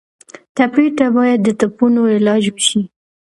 [0.55, 2.81] ټپي ته باید د ټپونو علاج وشي.